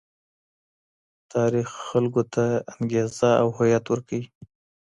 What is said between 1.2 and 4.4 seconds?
تاريخ خلګو ته انګېزه او هويت ورکوي.